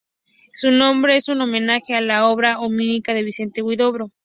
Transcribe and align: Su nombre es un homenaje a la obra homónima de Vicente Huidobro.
Su 0.55 0.71
nombre 0.71 1.15
es 1.15 1.29
un 1.29 1.41
homenaje 1.41 1.93
a 1.93 2.01
la 2.01 2.27
obra 2.27 2.59
homónima 2.59 3.13
de 3.13 3.21
Vicente 3.21 3.61
Huidobro. 3.61 4.09